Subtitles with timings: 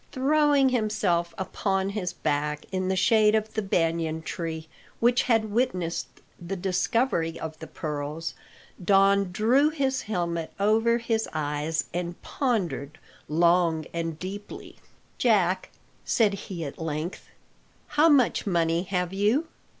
[0.11, 4.67] Throwing himself upon his back in the shade of the banyan tree
[4.99, 6.07] which had witnessed
[6.39, 8.33] the discovery of the pearls,
[8.83, 14.77] Don drew his helmet over his eyes, and pondered long and deeply.
[15.19, 15.69] "Jack,"
[16.03, 17.27] said he at length,
[17.89, 19.45] "how much money have you?"